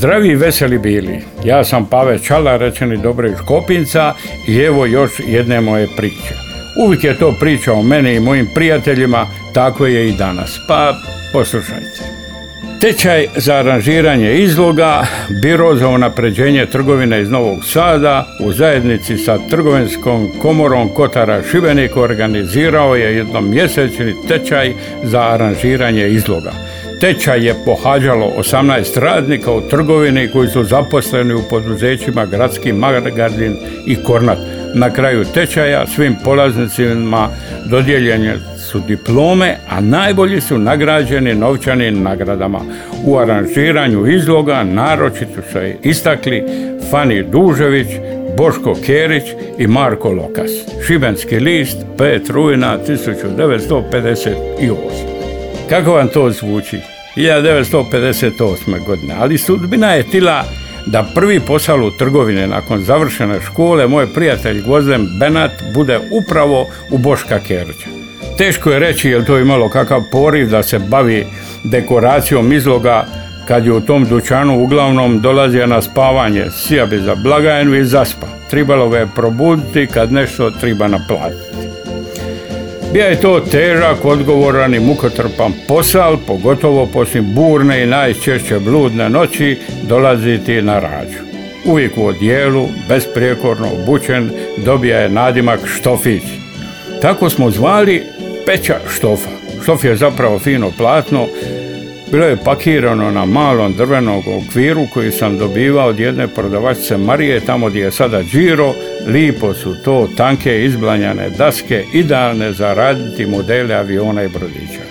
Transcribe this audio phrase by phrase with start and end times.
[0.00, 1.20] Zdravi i veseli bili.
[1.44, 4.14] Ja sam Pave Čala, rečeni dobro iz Kopinca
[4.48, 6.34] i evo još jedne moje priče.
[6.84, 10.58] Uvijek je to priča o meni i mojim prijateljima, tako je i danas.
[10.68, 10.94] Pa
[11.32, 12.00] poslušajte.
[12.80, 15.06] Tečaj za aranžiranje izloga,
[15.42, 22.96] biro za unapređenje trgovine iz Novog Sada u zajednici sa trgovinskom komorom Kotara Šibenik organizirao
[22.96, 24.72] je jednom mjesečni tečaj
[25.02, 26.69] za aranžiranje izloga.
[27.00, 33.96] Tečaj je pohađalo 18 radnika u trgovini koji su zaposleni u poduzećima Gradski Magardin i
[33.96, 34.38] Kornat.
[34.74, 37.28] Na kraju tečaja svim polaznicima
[37.70, 42.60] dodijeljene su diplome, a najbolji su nagrađeni novčanim nagradama.
[43.04, 46.44] U aranžiranju izloga naročito se istakli
[46.90, 47.88] Fani Dužević,
[48.36, 49.24] Boško Kerić
[49.58, 50.50] i Marko Lokas.
[50.86, 55.09] Šibenski list, 5 rujna 1958.
[55.70, 56.80] Kako vam to zvuči?
[57.16, 58.84] 1958.
[58.86, 59.14] godine.
[59.18, 60.44] Ali sudbina je tila
[60.86, 66.98] da prvi posao u trgovine nakon završene škole moj prijatelj Gvozden Benat bude upravo u
[66.98, 67.88] Boška Kerića.
[68.38, 71.26] Teško je reći je to imalo kakav poriv da se bavi
[71.64, 73.06] dekoracijom izloga
[73.48, 78.26] kad je u tom dućanu uglavnom dolazio na spavanje, sija bi za blagajnu i zaspa.
[78.50, 81.49] Tribalo ga je probuditi kad nešto treba naplatiti.
[82.92, 89.58] Bija je to težak, odgovoran i mukotrpan posao, pogotovo poslije burne i najčešće bludne noći
[89.82, 91.18] dolaziti na rađu.
[91.64, 96.22] Uvijek u odijelu, besprijekorno obučen, dobija je nadimak Štofić.
[97.02, 98.02] Tako smo zvali
[98.46, 99.30] Peća Štofa.
[99.62, 101.26] Štof je zapravo fino platno,
[102.10, 107.68] bilo je pakirano na malom drvenom okviru koji sam dobivao od jedne prodavačice Marije, tamo
[107.68, 108.74] gdje je sada Giro.
[109.06, 114.82] Lipo su to tanke izblanjane daske, idealne za raditi modele aviona i brodića.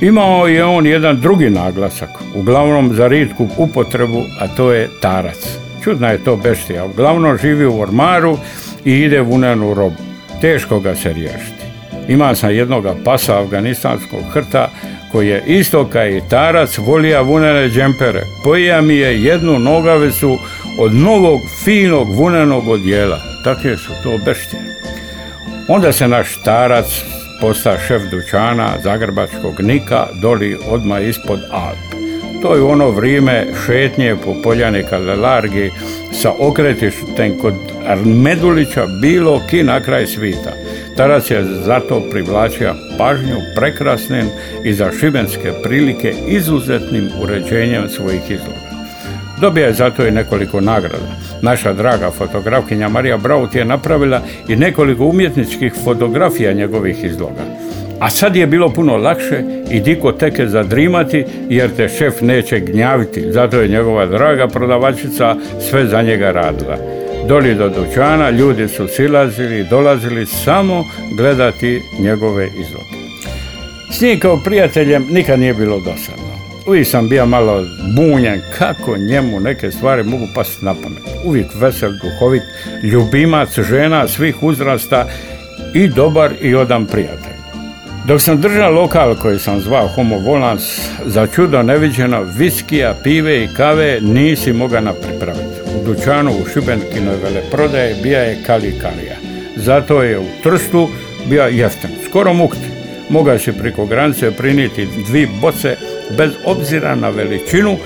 [0.00, 5.58] Imao je on jedan drugi naglasak, uglavnom za ritku upotrebu, a to je tarac.
[5.84, 8.38] Čudna je to beštija, uglavnom živi u ormaru
[8.84, 9.96] i ide u unenu robu.
[10.40, 11.62] Teško ga se riješiti.
[12.08, 14.68] Ima sam jednoga pasa afganistanskog hrta
[15.12, 18.22] koji je isto i tarac volija vunene džempere.
[18.44, 20.38] Pojija mi je jednu nogavicu
[20.78, 23.20] od novog finog vunenog odjela.
[23.44, 24.76] Takve su to beštine.
[25.68, 26.86] Onda se naš tarac
[27.40, 32.02] posta šef dućana Zagrebačkog Nika doli odmah ispod Alp.
[32.42, 35.70] To je ono vrijeme šetnje po poljani Kalelargi
[36.12, 37.54] sa okretištem kod
[38.04, 40.52] Medulića bilo ki na kraj svita.
[40.96, 44.26] Tarac je zato privlačio pažnju prekrasnim
[44.64, 48.71] i za šibenske prilike izuzetnim uređenjem svojih izloga.
[49.42, 51.16] Dobija je zato i nekoliko nagrada.
[51.42, 57.42] Naša draga fotografkinja Marija Braut je napravila i nekoliko umjetničkih fotografija njegovih izloga.
[58.00, 63.32] A sad je bilo puno lakše i diko teke zadrimati jer te šef neće gnjaviti.
[63.32, 65.36] Zato je njegova draga prodavačica
[65.70, 66.76] sve za njega radila.
[67.28, 70.84] Doli do dućana ljudi su silazili i dolazili samo
[71.16, 73.02] gledati njegove izloge.
[73.90, 76.21] S njim kao prijateljem nikad nije bilo dosadno.
[76.66, 77.64] Uvijek sam bio malo
[77.96, 81.02] bunjen kako njemu neke stvari mogu pasti na pamet.
[81.24, 82.42] Uvijek vesel, duhovit,
[82.82, 85.06] ljubimac žena svih uzrasta
[85.74, 87.32] i dobar i odan prijatelj.
[88.06, 93.48] Dok sam držao lokal koji sam zvao Homo Volans, za čudo neviđeno viskija, pive i
[93.56, 95.60] kave nisi mogao pripraviti.
[95.76, 99.16] U dućanu u Šibenkinoj veleprodaje bija je kali kalija.
[99.56, 100.88] Zato je u Trstu
[101.26, 102.66] bio jeftin, skoro mukti.
[103.10, 105.76] Mogao se preko granice priniti dvi boce
[106.18, 107.76] bez obzira na veličinu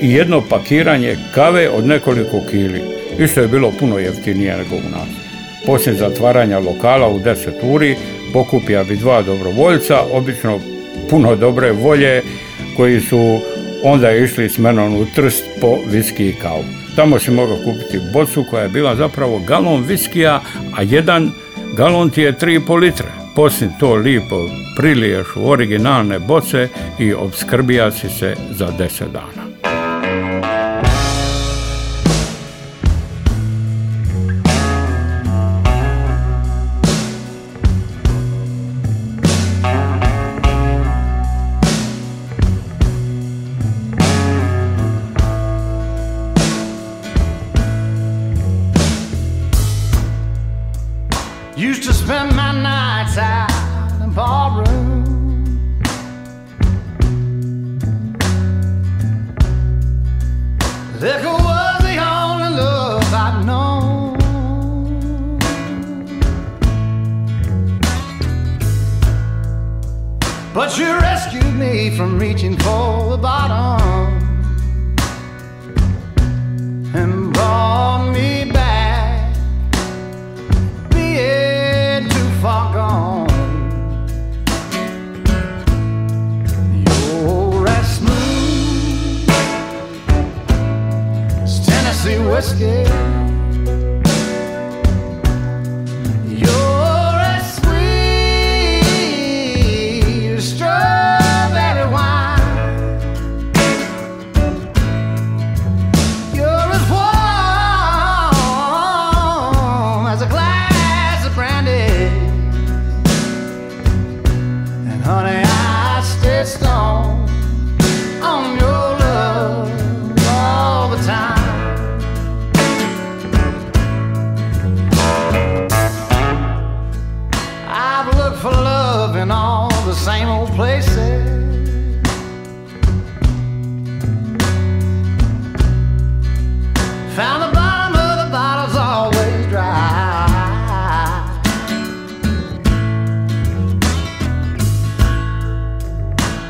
[0.00, 2.82] i jedno pakiranje kave od nekoliko kili.
[3.18, 5.08] Isto je bilo puno jeftinije nego u nas.
[5.66, 7.96] Poslije zatvaranja lokala u 10 uri
[8.32, 10.60] pokupija bi dva dobrovoljca, obično
[11.10, 12.22] puno dobre volje
[12.76, 13.40] koji su
[13.82, 16.64] onda išli s menom u trst po viski i kavu.
[16.96, 20.40] Tamo si mogao kupiti bocu koja je bila zapravo galon viskija,
[20.76, 21.30] a jedan
[21.76, 23.23] galon ti je 3,5 litre.
[23.34, 29.44] Poslije to lipo priliješ u originalne boce i obskrbija si se za 10 dana.
[51.70, 55.04] Used to spend my night nights out in the barroom.
[61.00, 64.18] Liquor was the only love I'd known.
[70.54, 73.43] But you rescued me from reaching for the bottom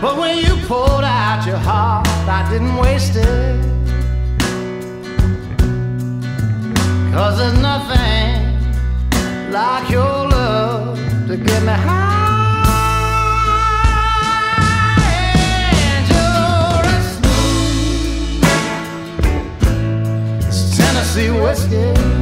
[0.04, 3.56] But when you poured out your heart, I didn't waste it.
[7.10, 10.98] Cause there's nothing like your love
[11.28, 12.10] to get me high.
[20.76, 22.13] Tennessee whiskey.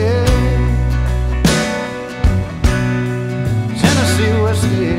[0.00, 0.60] Whiskey.
[3.80, 4.98] Tennessee whiskey.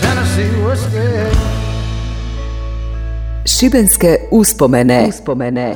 [0.00, 1.26] Tennessee whiskey.
[3.58, 5.06] Šibenske uspomene.
[5.08, 5.74] Uspomene.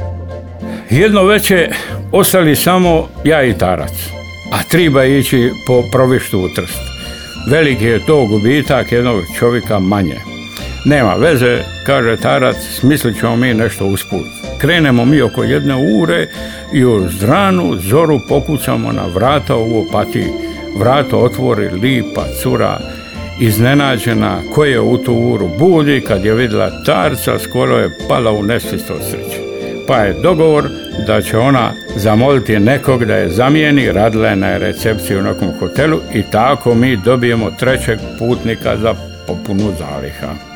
[0.90, 1.68] Jedno veće
[2.12, 3.92] ostali samo ja i Tarac,
[4.52, 6.80] a treba ići po provištu u Trst.
[7.50, 10.16] Veliki je to gubitak jednog čovjeka manje.
[10.84, 14.39] Nema veze, kaže Tarac, smislit ćemo mi nešto usput.
[14.60, 16.26] Krenemo mi oko jedne ure
[16.72, 20.26] i u zranu zoru pokucamo na vrata u opatiji.
[20.76, 22.80] Vrato otvori lipa cura,
[23.40, 28.42] iznenađena ko je u tu uru budi kad je vidjela Tarca, skoro je pala u
[28.42, 29.40] nesvijest od sreće.
[29.86, 30.68] pa je dogovor
[31.06, 36.00] da će ona zamoliti nekog da je zamijeni, radila je na recepciji u nekom hotelu
[36.14, 38.94] i tako mi dobijemo trećeg putnika za
[39.26, 40.49] popunu zaliha.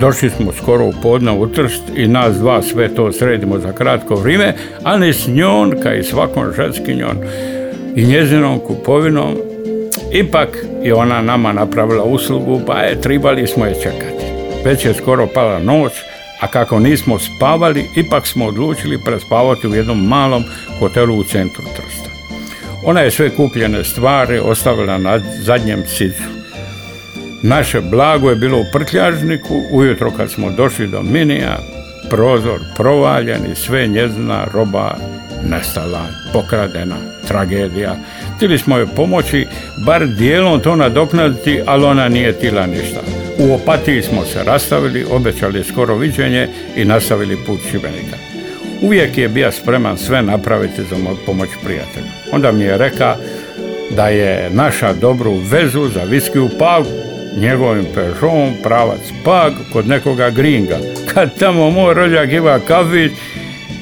[0.00, 4.14] Došli smo skoro u podne u Trst i nas dva sve to sredimo za kratko
[4.14, 7.16] vrijeme, ali s njom, kao i svakom ženskinjom
[7.96, 9.36] i njezinom kupovinom,
[10.12, 10.48] ipak
[10.82, 14.24] je ona nama napravila uslugu, pa je tribali smo je čekati.
[14.64, 15.92] Već je skoro pala noć,
[16.40, 20.44] a kako nismo spavali, ipak smo odlučili prespavati u jednom malom
[20.78, 22.10] hotelu u centru Trsta.
[22.84, 26.37] Ona je sve kupljene stvari ostavila na zadnjem cicu.
[27.42, 31.58] Naše blago je bilo u prtljažniku, ujutro kad smo došli do Minija,
[32.10, 34.94] prozor provaljen i sve njezina roba
[35.48, 36.96] nestala, pokradena,
[37.28, 37.96] tragedija.
[38.36, 39.46] Htjeli smo joj pomoći,
[39.86, 43.00] bar dijelom to nadoknaditi, ali ona nije tila ništa.
[43.38, 48.16] U opatiji smo se rastavili, obećali skoro viđenje i nastavili put Šibenika.
[48.82, 52.06] Uvijek je bio spreman sve napraviti za pomoć prijatelju.
[52.32, 53.16] Onda mi je rekao
[53.96, 57.07] da je naša dobru vezu za viski u Pagu,
[57.40, 60.76] njegovim Peugeotom pravac Pag kod nekoga gringa.
[61.14, 63.12] Kad tamo moj rođak ima kafić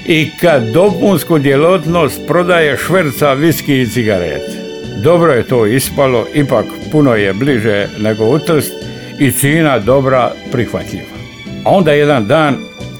[0.06, 4.66] i kad dopunsku djelotnost prodaje šverca viski i cigarete.
[5.02, 8.72] Dobro je to ispalo, ipak puno je bliže nego utrst
[9.18, 11.16] i cina dobra prihvatljiva.
[11.64, 12.56] A onda jedan dan,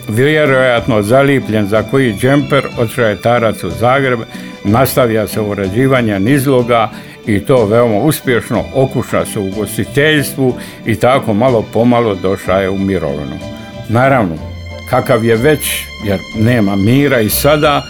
[0.09, 4.21] vjerojatno zalipljen za koji džemper, otišao je tarac u Zagreb,
[4.65, 6.91] nastavlja se uređivanje nizloga
[7.26, 10.54] i to veoma uspješno, okuša se u gostiteljstvu
[10.87, 13.38] i tako malo pomalo došao je u mirovinu.
[13.88, 14.37] Naravno,
[14.90, 17.83] kakav je već, jer nema mira i sada,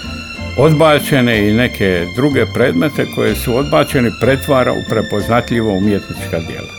[0.58, 6.76] odbačene i neke druge predmete koje su odbačeni pretvara u prepoznatljivo umjetnička djela.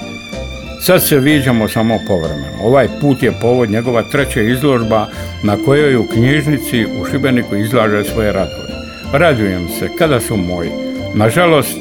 [0.81, 2.57] Sad se viđamo samo povremeno.
[2.63, 5.07] Ovaj put je povod njegova treća izložba
[5.43, 8.69] na kojoj u knjižnici u Šibeniku izlaže svoje radove.
[9.13, 10.69] Radujem se kada su moji.
[11.13, 11.77] Nažalost,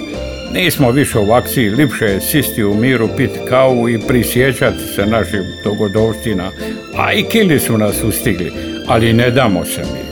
[0.53, 5.41] nismo više u akciji, lipše je sisti u miru, pit kavu i prisjećati se naših
[5.65, 6.50] dogodovština,
[6.97, 8.53] a i kili su nas ustigli,
[8.87, 10.07] ali ne damo se mi.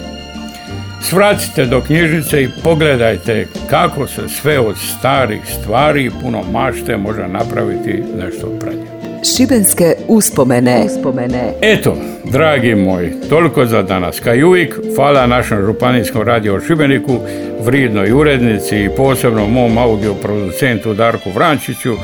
[1.03, 8.03] Svratite do knjižnice i pogledajte kako se sve od starih stvari puno mašte može napraviti
[8.19, 8.94] nešto prednje.
[9.25, 10.85] Šibenske uspomene.
[10.87, 11.53] uspomene.
[11.61, 14.21] Eto, dragi moji, toliko za danas.
[14.21, 17.19] Kao i uvijek, hvala našem županijskom radio Šibeniku,
[17.61, 21.95] vridnoj urednici i posebno mom audio producentu Darku Vrančiću.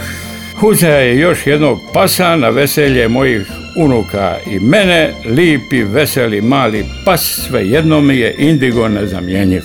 [0.62, 3.46] Uzeo je još jednog pasa na veselje mojih
[3.76, 9.62] unuka i mene, lipi, veseli, mali pas, sve jedno mi je indigo nezamjenjiv.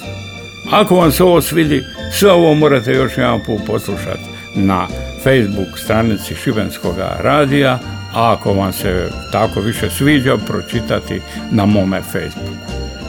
[0.72, 1.84] Ako vam se ovo svidi,
[2.20, 4.24] sve ovo morate još jedan put poslušati
[4.56, 4.88] na
[5.26, 7.80] Facebook stranici Šibenskog radija,
[8.14, 12.56] a ako vam se tako više sviđa, pročitati na mome Facebooku.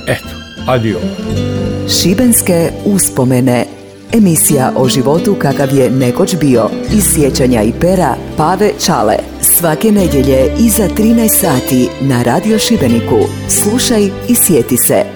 [0.06, 0.28] Eto,
[0.66, 0.98] adio.
[1.88, 3.64] Šibenske uspomene.
[4.12, 6.70] Emisija o životu kakav je nekoć bio.
[6.92, 9.16] Iz sjećanja i pera Pave Čale.
[9.42, 13.18] Svake nedjelje iza 13 sati na Radio Šibeniku.
[13.48, 15.15] Slušaj i sjeti se.